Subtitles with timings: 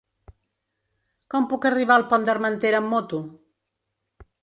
[1.35, 3.25] Com puc arribar al Pont d'Armentera amb moto?